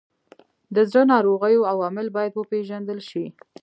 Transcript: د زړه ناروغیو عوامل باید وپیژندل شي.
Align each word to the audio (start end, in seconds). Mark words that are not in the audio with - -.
د 0.75 0.77
زړه 0.89 1.01
ناروغیو 1.13 1.67
عوامل 1.73 2.07
باید 2.17 2.33
وپیژندل 2.35 2.99
شي. 3.09 3.25